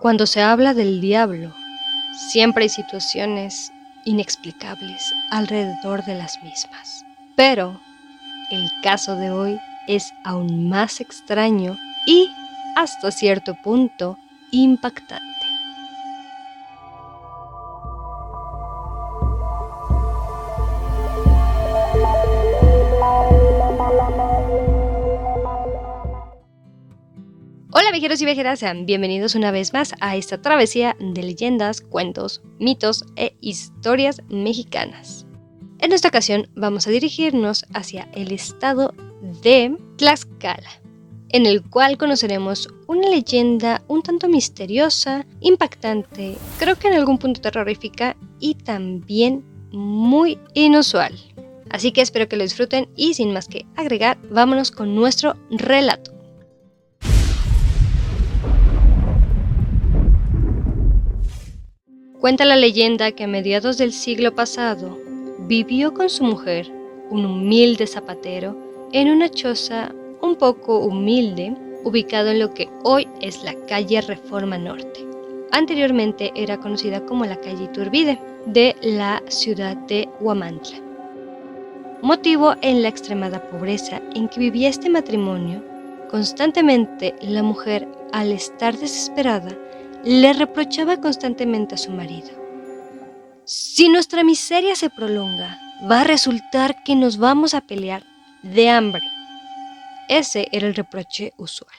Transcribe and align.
Cuando 0.00 0.26
se 0.26 0.40
habla 0.42 0.74
del 0.74 1.00
diablo, 1.00 1.52
siempre 2.30 2.64
hay 2.64 2.68
situaciones 2.68 3.72
inexplicables 4.04 5.12
alrededor 5.30 6.04
de 6.04 6.14
las 6.14 6.40
mismas. 6.42 7.04
Pero 7.34 7.80
el 8.50 8.70
caso 8.80 9.16
de 9.16 9.30
hoy 9.30 9.58
es 9.88 10.14
aún 10.24 10.68
más 10.68 11.00
extraño 11.00 11.76
y, 12.06 12.30
hasta 12.76 13.10
cierto 13.10 13.56
punto, 13.56 14.18
impactante. 14.52 15.37
Hola 27.88 28.00
viajeros 28.00 28.20
y 28.20 28.26
viajeras, 28.26 28.58
sean 28.58 28.84
bienvenidos 28.84 29.34
una 29.34 29.50
vez 29.50 29.72
más 29.72 29.94
a 30.00 30.14
esta 30.14 30.42
travesía 30.42 30.94
de 31.00 31.22
leyendas, 31.22 31.80
cuentos, 31.80 32.42
mitos 32.58 33.06
e 33.16 33.34
historias 33.40 34.20
mexicanas. 34.28 35.24
En 35.78 35.92
esta 35.92 36.08
ocasión 36.08 36.50
vamos 36.54 36.86
a 36.86 36.90
dirigirnos 36.90 37.64
hacia 37.72 38.06
el 38.12 38.30
estado 38.30 38.92
de 39.42 39.74
Tlaxcala, 39.96 40.68
en 41.30 41.46
el 41.46 41.62
cual 41.62 41.96
conoceremos 41.96 42.68
una 42.88 43.08
leyenda 43.08 43.82
un 43.88 44.02
tanto 44.02 44.28
misteriosa, 44.28 45.24
impactante, 45.40 46.36
creo 46.58 46.78
que 46.78 46.88
en 46.88 46.94
algún 46.94 47.16
punto 47.16 47.40
terrorífica 47.40 48.18
y 48.38 48.54
también 48.56 49.42
muy 49.72 50.38
inusual. 50.52 51.18
Así 51.70 51.92
que 51.92 52.02
espero 52.02 52.28
que 52.28 52.36
lo 52.36 52.42
disfruten 52.42 52.90
y 52.96 53.14
sin 53.14 53.32
más 53.32 53.48
que 53.48 53.64
agregar, 53.76 54.18
vámonos 54.30 54.72
con 54.72 54.94
nuestro 54.94 55.36
relato. 55.48 56.17
Cuenta 62.20 62.44
la 62.44 62.56
leyenda 62.56 63.12
que 63.12 63.22
a 63.22 63.28
mediados 63.28 63.78
del 63.78 63.92
siglo 63.92 64.34
pasado 64.34 64.98
vivió 65.46 65.94
con 65.94 66.10
su 66.10 66.24
mujer, 66.24 66.68
un 67.10 67.24
humilde 67.24 67.86
zapatero, 67.86 68.56
en 68.92 69.08
una 69.08 69.28
choza 69.28 69.94
un 70.20 70.34
poco 70.34 70.80
humilde 70.80 71.54
ubicado 71.84 72.30
en 72.30 72.40
lo 72.40 72.52
que 72.54 72.68
hoy 72.82 73.06
es 73.20 73.44
la 73.44 73.54
calle 73.68 74.00
Reforma 74.00 74.58
Norte. 74.58 75.06
Anteriormente 75.52 76.32
era 76.34 76.58
conocida 76.58 77.06
como 77.06 77.24
la 77.24 77.36
calle 77.36 77.64
Iturbide 77.64 78.18
de 78.46 78.74
la 78.82 79.22
ciudad 79.28 79.76
de 79.76 80.08
Huamantla. 80.18 80.78
Motivo 82.02 82.56
en 82.62 82.82
la 82.82 82.88
extremada 82.88 83.40
pobreza 83.48 84.02
en 84.16 84.28
que 84.28 84.40
vivía 84.40 84.68
este 84.70 84.90
matrimonio, 84.90 85.62
constantemente 86.10 87.14
la 87.22 87.44
mujer, 87.44 87.86
al 88.12 88.32
estar 88.32 88.76
desesperada, 88.76 89.56
le 90.04 90.32
reprochaba 90.32 91.00
constantemente 91.00 91.74
a 91.74 91.78
su 91.78 91.90
marido. 91.90 92.30
Si 93.44 93.88
nuestra 93.88 94.24
miseria 94.24 94.76
se 94.76 94.90
prolonga, 94.90 95.58
va 95.90 96.02
a 96.02 96.04
resultar 96.04 96.82
que 96.84 96.94
nos 96.94 97.18
vamos 97.18 97.54
a 97.54 97.62
pelear 97.62 98.04
de 98.42 98.68
hambre. 98.68 99.02
Ese 100.08 100.48
era 100.52 100.66
el 100.66 100.74
reproche 100.74 101.32
usual. 101.36 101.74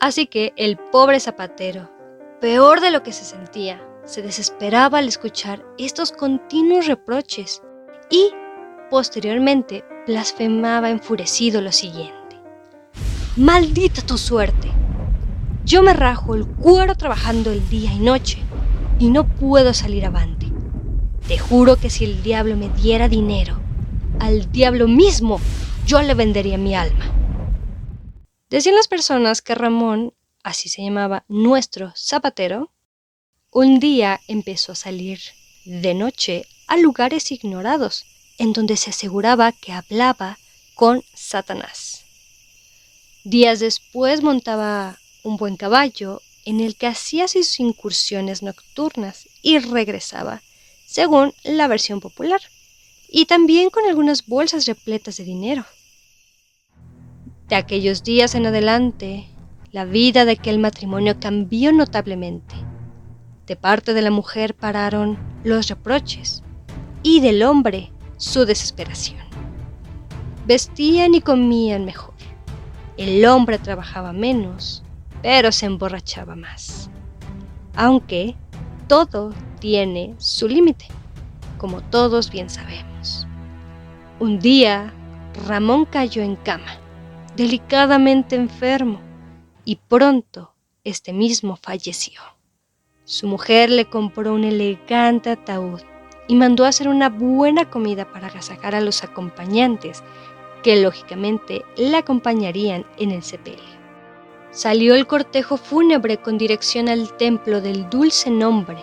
Así 0.00 0.26
que 0.26 0.52
el 0.56 0.76
pobre 0.76 1.20
zapatero, 1.20 1.90
peor 2.40 2.80
de 2.80 2.90
lo 2.90 3.02
que 3.02 3.12
se 3.12 3.24
sentía, 3.24 3.82
se 4.04 4.22
desesperaba 4.22 4.98
al 4.98 5.08
escuchar 5.08 5.64
estos 5.78 6.12
continuos 6.12 6.86
reproches 6.86 7.62
y, 8.10 8.30
posteriormente, 8.90 9.84
blasfemaba 10.06 10.90
enfurecido 10.90 11.60
lo 11.60 11.72
siguiente. 11.72 12.14
Maldita 13.36 14.02
tu 14.02 14.16
suerte. 14.16 14.75
Yo 15.66 15.82
me 15.82 15.94
rajo 15.94 16.36
el 16.36 16.46
cuero 16.46 16.94
trabajando 16.94 17.50
el 17.50 17.68
día 17.68 17.92
y 17.92 17.98
noche 17.98 18.38
y 19.00 19.10
no 19.10 19.26
puedo 19.26 19.74
salir 19.74 20.06
avante. 20.06 20.46
Te 21.26 21.38
juro 21.38 21.74
que 21.74 21.90
si 21.90 22.04
el 22.04 22.22
diablo 22.22 22.56
me 22.56 22.68
diera 22.68 23.08
dinero, 23.08 23.58
al 24.20 24.52
diablo 24.52 24.86
mismo 24.86 25.40
yo 25.84 26.00
le 26.02 26.14
vendería 26.14 26.56
mi 26.56 26.76
alma. 26.76 27.12
Decían 28.48 28.76
las 28.76 28.86
personas 28.86 29.42
que 29.42 29.56
Ramón, 29.56 30.14
así 30.44 30.68
se 30.68 30.84
llamaba 30.84 31.24
nuestro 31.26 31.92
zapatero, 31.96 32.70
un 33.50 33.80
día 33.80 34.20
empezó 34.28 34.70
a 34.70 34.76
salir 34.76 35.18
de 35.64 35.94
noche 35.94 36.46
a 36.68 36.76
lugares 36.76 37.32
ignorados, 37.32 38.04
en 38.38 38.52
donde 38.52 38.76
se 38.76 38.90
aseguraba 38.90 39.50
que 39.50 39.72
hablaba 39.72 40.38
con 40.76 41.02
Satanás. 41.12 42.04
Días 43.24 43.58
después 43.58 44.22
montaba 44.22 45.00
un 45.26 45.36
buen 45.36 45.56
caballo 45.56 46.22
en 46.44 46.60
el 46.60 46.76
que 46.76 46.86
hacía 46.86 47.26
sus 47.26 47.58
incursiones 47.58 48.44
nocturnas 48.44 49.28
y 49.42 49.58
regresaba, 49.58 50.40
según 50.86 51.34
la 51.42 51.66
versión 51.66 52.00
popular, 52.00 52.40
y 53.08 53.26
también 53.26 53.70
con 53.70 53.84
algunas 53.86 54.24
bolsas 54.26 54.66
repletas 54.66 55.16
de 55.16 55.24
dinero. 55.24 55.64
De 57.48 57.56
aquellos 57.56 58.04
días 58.04 58.36
en 58.36 58.46
adelante, 58.46 59.26
la 59.72 59.84
vida 59.84 60.24
de 60.24 60.32
aquel 60.32 60.60
matrimonio 60.60 61.18
cambió 61.18 61.72
notablemente. 61.72 62.54
De 63.48 63.56
parte 63.56 63.94
de 63.94 64.02
la 64.02 64.12
mujer 64.12 64.54
pararon 64.54 65.18
los 65.42 65.66
reproches 65.66 66.44
y 67.02 67.18
del 67.20 67.42
hombre 67.42 67.90
su 68.16 68.44
desesperación. 68.44 69.26
Vestían 70.46 71.14
y 71.14 71.20
comían 71.20 71.84
mejor. 71.84 72.14
El 72.96 73.24
hombre 73.26 73.58
trabajaba 73.58 74.12
menos 74.12 74.84
pero 75.26 75.50
se 75.50 75.66
emborrachaba 75.66 76.36
más. 76.36 76.88
Aunque 77.74 78.36
todo 78.86 79.34
tiene 79.58 80.14
su 80.18 80.46
límite, 80.46 80.86
como 81.58 81.80
todos 81.80 82.30
bien 82.30 82.48
sabemos. 82.48 83.26
Un 84.20 84.38
día, 84.38 84.94
Ramón 85.48 85.84
cayó 85.84 86.22
en 86.22 86.36
cama, 86.36 86.78
delicadamente 87.34 88.36
enfermo, 88.36 89.00
y 89.64 89.80
pronto 89.88 90.54
este 90.84 91.12
mismo 91.12 91.56
falleció. 91.60 92.20
Su 93.02 93.26
mujer 93.26 93.68
le 93.68 93.86
compró 93.86 94.32
un 94.32 94.44
elegante 94.44 95.30
ataúd 95.30 95.80
y 96.28 96.36
mandó 96.36 96.64
hacer 96.64 96.86
una 96.86 97.08
buena 97.08 97.68
comida 97.68 98.12
para 98.12 98.28
agasajar 98.28 98.76
a 98.76 98.80
los 98.80 99.02
acompañantes 99.02 100.04
que 100.62 100.80
lógicamente 100.80 101.64
le 101.76 101.96
acompañarían 101.96 102.86
en 102.96 103.10
el 103.10 103.24
sepelio 103.24 103.85
salió 104.56 104.94
el 104.94 105.06
cortejo 105.06 105.58
fúnebre 105.58 106.16
con 106.16 106.38
dirección 106.38 106.88
al 106.88 107.14
templo 107.18 107.60
del 107.60 107.90
dulce 107.90 108.30
nombre, 108.30 108.78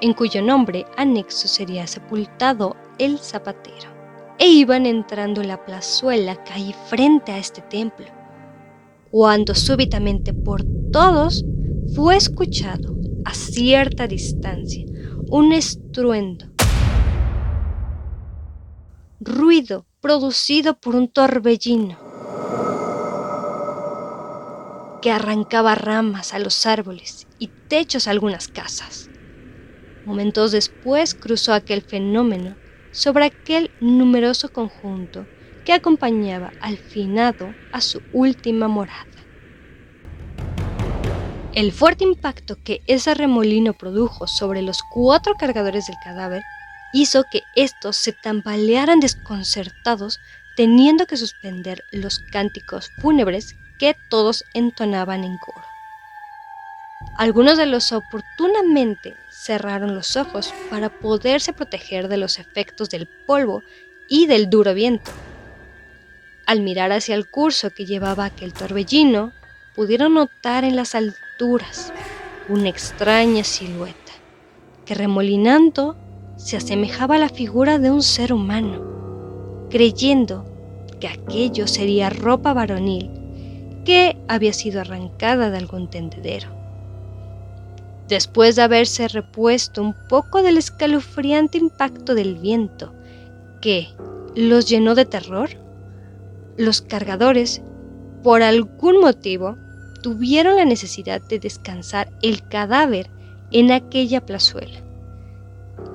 en 0.00 0.14
cuyo 0.14 0.40
nombre 0.40 0.86
anexo 0.96 1.48
sería 1.48 1.86
sepultado 1.86 2.76
el 2.98 3.18
zapatero. 3.18 3.94
E 4.38 4.48
iban 4.48 4.86
entrando 4.86 5.42
en 5.42 5.48
la 5.48 5.62
plazuela 5.62 6.42
que 6.44 6.52
hay 6.54 6.74
frente 6.88 7.32
a 7.32 7.38
este 7.38 7.60
templo, 7.60 8.06
cuando 9.10 9.54
súbitamente 9.54 10.32
por 10.32 10.64
todos 10.90 11.44
fue 11.94 12.16
escuchado 12.16 12.96
a 13.26 13.34
cierta 13.34 14.06
distancia 14.06 14.86
un 15.28 15.52
estruendo, 15.52 16.46
ruido 19.20 19.84
producido 20.00 20.78
por 20.78 20.96
un 20.96 21.08
torbellino 21.08 22.05
que 25.00 25.10
arrancaba 25.10 25.74
ramas 25.74 26.34
a 26.34 26.38
los 26.38 26.66
árboles 26.66 27.26
y 27.38 27.50
techos 27.68 28.06
a 28.06 28.10
algunas 28.10 28.48
casas. 28.48 29.10
Momentos 30.04 30.52
después 30.52 31.14
cruzó 31.14 31.52
aquel 31.52 31.82
fenómeno 31.82 32.56
sobre 32.92 33.26
aquel 33.26 33.70
numeroso 33.80 34.52
conjunto 34.52 35.26
que 35.64 35.72
acompañaba 35.72 36.52
al 36.60 36.78
finado 36.78 37.52
a 37.72 37.80
su 37.80 38.00
última 38.12 38.68
morada. 38.68 39.06
El 41.54 41.72
fuerte 41.72 42.04
impacto 42.04 42.56
que 42.62 42.82
ese 42.86 43.14
remolino 43.14 43.72
produjo 43.72 44.26
sobre 44.26 44.62
los 44.62 44.82
cuatro 44.92 45.34
cargadores 45.34 45.86
del 45.86 45.96
cadáver 46.04 46.42
hizo 46.92 47.24
que 47.30 47.42
estos 47.54 47.96
se 47.96 48.12
tambalearan 48.12 49.00
desconcertados, 49.00 50.20
teniendo 50.54 51.06
que 51.06 51.16
suspender 51.16 51.82
los 51.92 52.18
cánticos 52.30 52.90
fúnebres 53.00 53.56
que 53.78 53.96
todos 54.08 54.44
entonaban 54.54 55.24
en 55.24 55.36
coro. 55.38 55.66
Algunos 57.16 57.56
de 57.56 57.66
los 57.66 57.92
oportunamente 57.92 59.14
cerraron 59.30 59.94
los 59.94 60.16
ojos 60.16 60.52
para 60.70 60.90
poderse 60.90 61.52
proteger 61.52 62.08
de 62.08 62.16
los 62.16 62.38
efectos 62.38 62.90
del 62.90 63.08
polvo 63.26 63.62
y 64.08 64.26
del 64.26 64.50
duro 64.50 64.74
viento. 64.74 65.10
Al 66.46 66.60
mirar 66.60 66.92
hacia 66.92 67.14
el 67.14 67.28
curso 67.28 67.70
que 67.70 67.86
llevaba 67.86 68.26
aquel 68.26 68.52
torbellino, 68.52 69.32
pudieron 69.74 70.14
notar 70.14 70.64
en 70.64 70.76
las 70.76 70.94
alturas 70.94 71.92
una 72.48 72.68
extraña 72.68 73.44
silueta 73.44 74.12
que 74.84 74.94
remolinando 74.94 75.96
se 76.36 76.56
asemejaba 76.56 77.16
a 77.16 77.18
la 77.18 77.28
figura 77.28 77.78
de 77.78 77.90
un 77.90 78.02
ser 78.02 78.32
humano, 78.32 79.66
creyendo 79.70 80.44
que 81.00 81.08
aquello 81.08 81.66
sería 81.66 82.10
ropa 82.10 82.52
varonil 82.52 83.15
que 83.86 84.16
había 84.26 84.52
sido 84.52 84.80
arrancada 84.80 85.48
de 85.50 85.58
algún 85.58 85.88
tendedero. 85.88 86.48
después 88.08 88.54
de 88.54 88.62
haberse 88.62 89.08
repuesto 89.08 89.82
un 89.82 89.94
poco 90.08 90.42
del 90.42 90.58
escalofriante 90.58 91.58
impacto 91.58 92.14
del 92.14 92.36
viento 92.36 92.92
que 93.60 93.88
los 94.36 94.68
llenó 94.68 94.94
de 94.94 95.06
terror, 95.06 95.50
los 96.56 96.82
cargadores, 96.82 97.62
por 98.22 98.42
algún 98.42 99.00
motivo, 99.00 99.56
tuvieron 100.02 100.56
la 100.56 100.64
necesidad 100.64 101.20
de 101.20 101.40
descansar 101.40 102.12
el 102.22 102.46
cadáver 102.46 103.10
en 103.50 103.72
aquella 103.72 104.24
plazuela, 104.24 104.78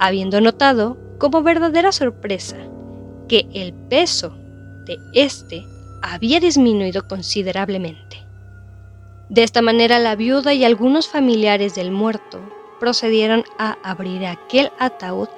habiendo 0.00 0.40
notado 0.40 0.96
como 1.18 1.42
verdadera 1.42 1.92
sorpresa 1.92 2.56
que 3.28 3.46
el 3.52 3.72
peso 3.72 4.36
de 4.84 4.98
éste 5.12 5.64
había 6.02 6.40
disminuido 6.40 7.06
considerablemente. 7.06 8.24
De 9.28 9.42
esta 9.42 9.62
manera 9.62 9.98
la 9.98 10.16
viuda 10.16 10.52
y 10.54 10.64
algunos 10.64 11.08
familiares 11.08 11.74
del 11.74 11.92
muerto 11.92 12.40
procedieron 12.80 13.44
a 13.58 13.76
abrir 13.82 14.26
aquel 14.26 14.72
ataúd 14.78 15.28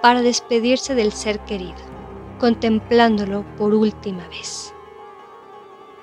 para 0.00 0.22
despedirse 0.22 0.94
del 0.94 1.12
ser 1.12 1.40
querido, 1.40 1.74
contemplándolo 2.38 3.44
por 3.56 3.74
última 3.74 4.26
vez. 4.28 4.72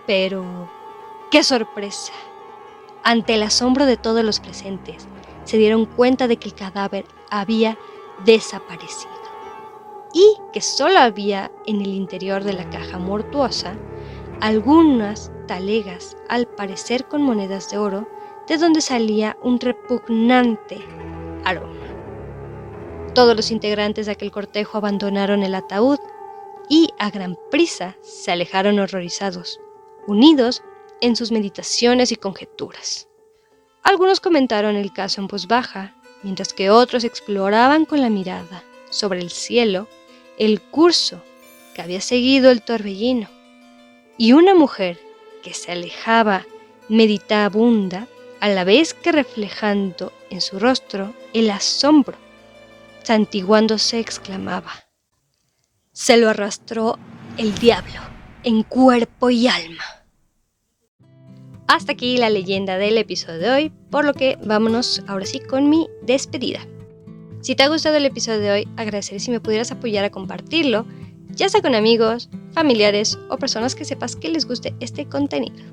Pero, 0.05 0.69
¡qué 1.31 1.43
sorpresa! 1.43 2.13
Ante 3.03 3.35
el 3.35 3.43
asombro 3.43 3.85
de 3.85 3.97
todos 3.97 4.23
los 4.23 4.39
presentes, 4.39 5.07
se 5.43 5.57
dieron 5.57 5.85
cuenta 5.85 6.27
de 6.27 6.37
que 6.37 6.49
el 6.49 6.55
cadáver 6.55 7.05
había 7.29 7.77
desaparecido 8.25 9.09
y 10.13 10.37
que 10.51 10.61
solo 10.61 10.99
había 10.99 11.51
en 11.65 11.81
el 11.81 11.87
interior 11.87 12.43
de 12.43 12.53
la 12.53 12.69
caja 12.69 12.97
mortuosa 12.97 13.75
algunas 14.41 15.31
talegas, 15.47 16.17
al 16.27 16.47
parecer 16.47 17.05
con 17.05 17.21
monedas 17.21 17.69
de 17.69 17.77
oro, 17.77 18.09
de 18.47 18.57
donde 18.57 18.81
salía 18.81 19.38
un 19.43 19.59
repugnante 19.59 20.79
aroma. 21.45 21.77
Todos 23.13 23.35
los 23.35 23.51
integrantes 23.51 24.07
de 24.07 24.13
aquel 24.13 24.31
cortejo 24.31 24.79
abandonaron 24.79 25.43
el 25.43 25.53
ataúd 25.53 25.99
y 26.67 26.89
a 26.97 27.11
gran 27.11 27.38
prisa 27.51 27.97
se 28.01 28.31
alejaron 28.31 28.79
horrorizados, 28.79 29.59
unidos 30.07 30.63
en 31.01 31.15
sus 31.15 31.31
meditaciones 31.31 32.11
y 32.11 32.15
conjeturas. 32.15 33.07
Algunos 33.83 34.19
comentaron 34.19 34.75
el 34.75 34.91
caso 34.91 35.21
en 35.21 35.27
voz 35.27 35.47
baja, 35.47 35.95
mientras 36.23 36.53
que 36.53 36.71
otros 36.71 37.03
exploraban 37.03 37.85
con 37.85 38.01
la 38.01 38.09
mirada 38.09 38.63
sobre 38.89 39.19
el 39.19 39.29
cielo 39.29 39.87
el 40.39 40.61
curso 40.61 41.21
que 41.75 41.81
había 41.83 42.01
seguido 42.01 42.49
el 42.49 42.63
torbellino 42.63 43.40
y 44.21 44.33
una 44.33 44.53
mujer 44.53 45.00
que 45.41 45.56
se 45.56 45.71
alejaba 45.71 46.45
meditabunda 46.89 48.07
a 48.39 48.50
la 48.50 48.63
vez 48.63 48.94
que 48.94 49.12
reflejando 49.12 50.13
en 50.29 50.41
su 50.41 50.59
rostro 50.59 51.15
el 51.33 51.50
asombro, 51.50 52.15
santiguándose 53.01 54.00
exclamaba, 54.00 54.73
se 55.91 56.18
lo 56.18 56.29
arrastró 56.29 57.00
el 57.39 57.56
diablo 57.56 58.00
en 58.44 58.62
cuerpo 58.62 59.31
y 59.31 59.47
alma. 59.47 59.83
Hasta 61.68 61.94
aquí 61.94 62.18
la 62.18 62.29
leyenda 62.29 62.77
del 62.77 63.00
episodio 63.00 63.39
de 63.39 63.50
hoy, 63.50 63.73
por 63.89 64.06
lo 64.06 64.13
que 64.13 64.38
vámonos 64.44 65.01
ahora 65.07 65.25
sí 65.25 65.39
con 65.39 65.68
mi 65.68 65.88
despedida. 66.03 66.59
Si 67.41 67.56
te 67.56 67.63
ha 67.63 67.69
gustado 67.69 67.95
el 67.95 68.06
episodio 68.06 68.39
de 68.41 68.51
hoy, 68.51 68.68
agradecería 68.77 69.19
si 69.19 69.31
me 69.31 69.39
pudieras 69.39 69.71
apoyar 69.71 70.06
a 70.06 70.12
compartirlo 70.12 70.85
ya 71.36 71.50
sea 71.50 71.62
con 71.62 71.75
amigos, 71.75 72.30
familiares 72.54 73.18
o 73.30 73.38
personas 73.38 73.75
que 73.75 73.86
sepas 73.86 74.16
que 74.16 74.30
les 74.30 74.45
guste 74.45 74.74
este 74.80 75.06
contenido. 75.06 75.63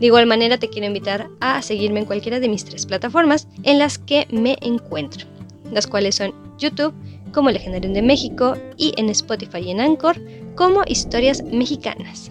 De 0.00 0.06
igual 0.06 0.26
manera 0.26 0.58
te 0.58 0.68
quiero 0.68 0.86
invitar 0.86 1.28
a 1.40 1.60
seguirme 1.62 2.00
en 2.00 2.06
cualquiera 2.06 2.40
de 2.40 2.48
mis 2.48 2.64
tres 2.64 2.86
plataformas 2.86 3.48
en 3.64 3.78
las 3.78 3.98
que 3.98 4.26
me 4.30 4.56
encuentro, 4.60 5.26
las 5.72 5.86
cuales 5.86 6.14
son 6.14 6.32
YouTube 6.58 6.94
como 7.32 7.50
Legendario 7.50 7.92
de 7.92 8.02
México 8.02 8.56
y 8.76 8.94
en 8.96 9.08
Spotify 9.10 9.58
y 9.58 9.70
en 9.70 9.80
Anchor 9.80 10.20
como 10.54 10.82
Historias 10.86 11.42
Mexicanas. 11.42 12.30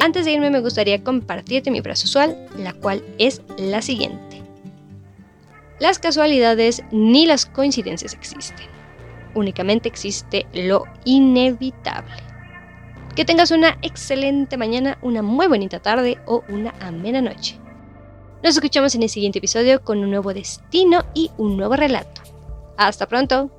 Antes 0.00 0.24
de 0.24 0.32
irme 0.32 0.50
me 0.50 0.60
gustaría 0.60 1.02
compartirte 1.02 1.70
mi 1.70 1.80
frase 1.80 2.06
usual, 2.06 2.46
la 2.58 2.72
cual 2.72 3.02
es 3.18 3.40
la 3.56 3.82
siguiente. 3.82 4.42
Las 5.80 5.98
casualidades 5.98 6.82
ni 6.92 7.26
las 7.26 7.46
coincidencias 7.46 8.14
existen 8.14 8.72
únicamente 9.34 9.88
existe 9.88 10.46
lo 10.52 10.84
inevitable. 11.04 12.22
Que 13.14 13.24
tengas 13.24 13.50
una 13.50 13.78
excelente 13.82 14.56
mañana, 14.56 14.98
una 15.02 15.22
muy 15.22 15.46
bonita 15.46 15.80
tarde 15.80 16.18
o 16.26 16.42
una 16.48 16.74
amena 16.80 17.20
noche. 17.20 17.58
Nos 18.42 18.56
escuchamos 18.56 18.94
en 18.94 19.02
el 19.04 19.08
siguiente 19.08 19.38
episodio 19.38 19.82
con 19.82 19.98
un 19.98 20.10
nuevo 20.10 20.34
destino 20.34 21.04
y 21.14 21.30
un 21.36 21.56
nuevo 21.56 21.76
relato. 21.76 22.22
Hasta 22.76 23.06
pronto. 23.06 23.50